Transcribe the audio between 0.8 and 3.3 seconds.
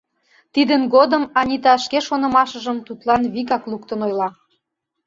годым Анита шке шонымыжым тудлан